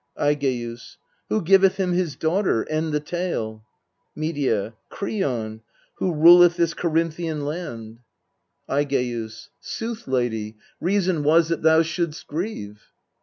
[0.17, 0.97] Aigeus.
[1.29, 2.67] Who giveth him his daughter?
[2.67, 3.63] End the tale.
[4.15, 4.73] Medea.
[4.89, 5.61] Kreon,
[5.99, 7.99] who ruleth this Corinthian land.
[8.67, 9.49] 10 2 66 EURIPIDES Aigeus.
[9.59, 12.79] Sooth, lady, reason was that thou shouldst grieve.